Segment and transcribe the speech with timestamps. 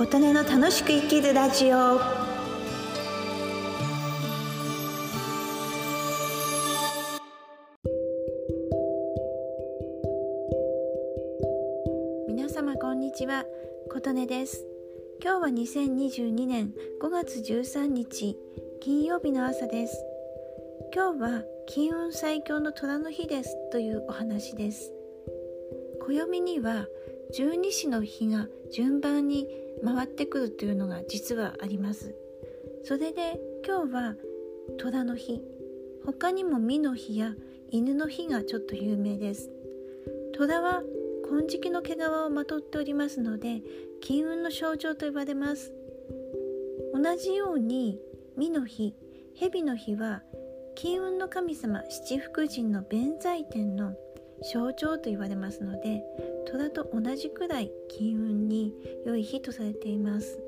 [0.00, 2.00] 琴音の楽しく生きるラジオ。
[12.26, 13.44] 皆様こんにちは。
[13.92, 14.64] 琴音です。
[15.22, 16.72] 今日は2022年
[17.02, 18.38] 5月13日
[18.80, 20.02] 金曜日の朝です。
[20.94, 23.54] 今日は金運最強の虎の日です。
[23.70, 24.94] というお話です。
[26.00, 26.86] 暦には
[27.34, 29.46] 十二支の日が順番に
[29.84, 32.14] 回ってくるというのが実はあります。
[32.84, 34.14] それで今日は
[34.78, 35.42] 虎の日。
[36.04, 37.34] 他にも美の日や
[37.70, 39.50] 犬の日がちょっと有名です。
[40.34, 40.82] 虎は
[41.28, 43.62] 金色の毛皮をまとっておりますので
[44.00, 45.72] 金運の象徴と呼ばれます。
[46.94, 47.98] 同じように
[48.38, 48.94] 美の日
[49.34, 50.22] 蛇の日は
[50.74, 53.94] 金運の神様七福神の弁財天の
[54.42, 56.02] 象徴と言われますので
[56.50, 60.40] 虎と同じくらい金運に良い日とされています。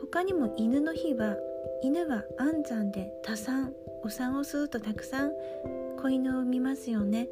[0.00, 1.36] 他にも犬の日は
[1.82, 5.32] 犬は安産で多産お産をするとたくさん
[6.00, 7.28] 子犬を産みますよね。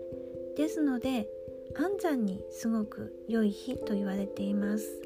[0.56, 1.28] ですので
[1.76, 5.00] 安産にすごく良い日と言われています。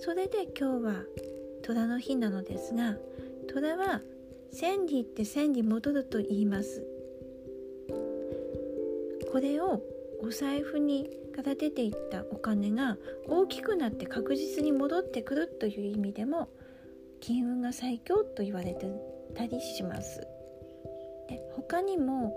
[0.00, 1.02] それで今日は
[1.62, 2.96] 虎の日なのですが
[3.52, 4.02] 虎は
[4.52, 6.93] 千里って千里戻ると言います。
[9.34, 9.82] これを
[10.22, 12.96] お財布にから出ていったお金が
[13.26, 16.48] 大きくなって確実に戻ってくるという意味でも
[17.18, 18.86] 金運が最強と言われて
[19.34, 20.20] たりします。
[21.28, 22.32] で他にも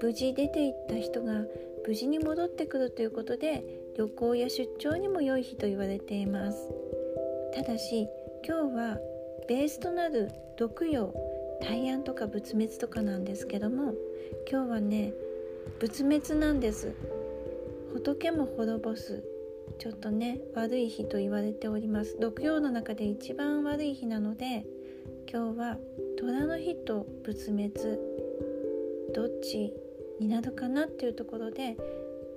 [0.00, 1.44] 無事出ていった人が
[1.84, 3.64] 無事に戻ってくるということで
[3.98, 6.68] 旅行や出張にも良い日と言われています。
[7.52, 8.06] ただし
[8.46, 8.98] 今日は
[9.48, 11.12] ベースとなる毒陽
[11.60, 13.94] 大安とか仏滅とかなんですけども
[14.48, 15.12] 今日はね
[15.78, 16.94] 仏滅なんです。
[17.92, 19.22] 仏も滅ぼす。
[19.78, 22.16] ちょっとね悪い日と言われております。
[22.20, 24.64] 毒陽の中で一番悪い日なので
[25.30, 25.78] 今日は
[26.18, 27.72] 虎の日と仏滅。
[29.14, 29.72] どっち
[30.20, 31.76] になるかなっていうところで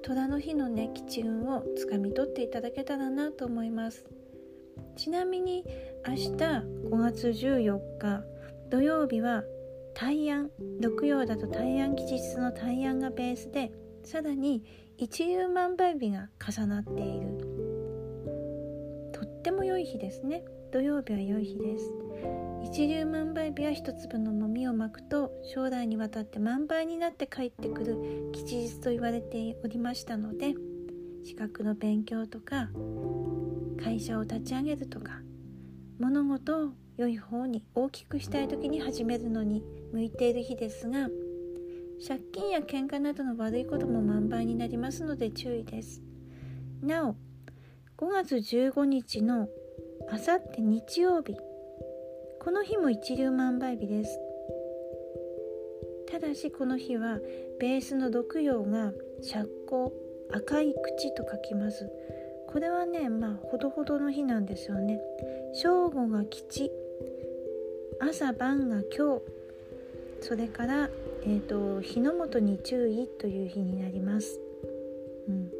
[0.01, 4.05] 虎の日のね吉運をつかみ取っていただけたらなと思います。
[4.95, 5.63] ちなみに
[6.07, 8.23] 明日5月14日
[8.69, 9.43] 土曜日は
[9.95, 10.51] 大安
[10.81, 13.71] 六曜だと大安吉日の大安がベースで
[14.03, 14.61] さらに
[14.97, 17.37] 一粒万倍日が重なっている。
[19.13, 20.43] とっても良い日ですね。
[20.73, 21.93] 土曜日は良い日です。
[22.65, 30.55] 一粒万倍日は一粒のもみをまくと将来にわたって万倍になって帰ってくる吉日と言われておりましたので
[31.23, 32.69] 資格の勉強とか
[33.81, 35.21] 会社を立ち上げるとか
[35.99, 41.09] 物事を良い方に大きくしたい時に始めるのに向いている日ですが
[42.05, 46.01] 借金や喧嘩などの悪いことも満倍になりますので注意です。
[46.81, 47.15] なお
[47.97, 49.47] 5月15日の
[50.09, 51.35] あさって日曜日
[52.41, 54.19] この日も一粒万倍日です。
[56.11, 57.19] ただしこの日は
[57.59, 58.91] ベースの毒陽が
[59.21, 59.91] 釈光
[60.33, 61.89] 赤い口と書きます。
[62.47, 64.99] これはねまあほどほどの日なんですよね。
[65.53, 66.71] 正午が吉
[67.99, 69.21] 朝晩が今日。
[70.21, 70.89] それから、
[71.23, 74.39] えーと、日の元に注意という日になります、
[75.27, 75.51] うん。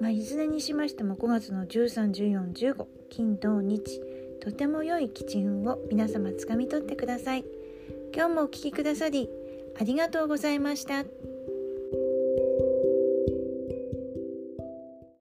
[0.00, 4.00] まあ、いずれにしましても5月の131415金土日。
[4.40, 7.44] とても良い吉運を皆様つかみ取ってください。
[8.14, 9.28] 今日もお聴きくださり
[9.78, 11.04] ありがとうございました。